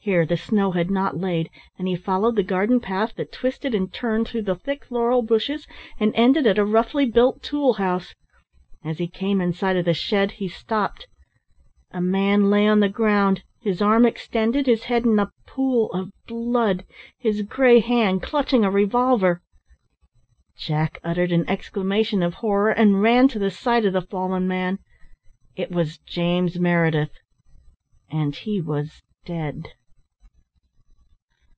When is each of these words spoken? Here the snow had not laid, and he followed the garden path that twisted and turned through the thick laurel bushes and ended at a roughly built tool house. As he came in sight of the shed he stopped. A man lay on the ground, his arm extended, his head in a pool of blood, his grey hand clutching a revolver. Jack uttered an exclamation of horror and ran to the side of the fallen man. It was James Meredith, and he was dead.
Here 0.00 0.24
the 0.24 0.38
snow 0.38 0.70
had 0.70 0.90
not 0.90 1.18
laid, 1.18 1.50
and 1.78 1.86
he 1.86 1.94
followed 1.94 2.34
the 2.36 2.42
garden 2.42 2.80
path 2.80 3.14
that 3.16 3.30
twisted 3.30 3.74
and 3.74 3.92
turned 3.92 4.26
through 4.26 4.44
the 4.44 4.54
thick 4.54 4.90
laurel 4.90 5.20
bushes 5.20 5.66
and 6.00 6.14
ended 6.14 6.46
at 6.46 6.56
a 6.56 6.64
roughly 6.64 7.04
built 7.04 7.42
tool 7.42 7.74
house. 7.74 8.14
As 8.82 8.96
he 8.96 9.06
came 9.06 9.42
in 9.42 9.52
sight 9.52 9.76
of 9.76 9.84
the 9.84 9.92
shed 9.92 10.30
he 10.40 10.48
stopped. 10.48 11.08
A 11.90 12.00
man 12.00 12.48
lay 12.48 12.66
on 12.66 12.80
the 12.80 12.88
ground, 12.88 13.42
his 13.60 13.82
arm 13.82 14.06
extended, 14.06 14.64
his 14.64 14.84
head 14.84 15.04
in 15.04 15.18
a 15.18 15.30
pool 15.46 15.92
of 15.92 16.10
blood, 16.26 16.86
his 17.18 17.42
grey 17.42 17.80
hand 17.80 18.22
clutching 18.22 18.64
a 18.64 18.70
revolver. 18.70 19.42
Jack 20.56 21.00
uttered 21.04 21.32
an 21.32 21.46
exclamation 21.50 22.22
of 22.22 22.32
horror 22.36 22.70
and 22.70 23.02
ran 23.02 23.28
to 23.28 23.38
the 23.38 23.50
side 23.50 23.84
of 23.84 23.92
the 23.92 24.00
fallen 24.00 24.48
man. 24.48 24.78
It 25.54 25.70
was 25.70 25.98
James 25.98 26.58
Meredith, 26.58 27.12
and 28.10 28.34
he 28.34 28.58
was 28.58 29.02
dead. 29.26 29.64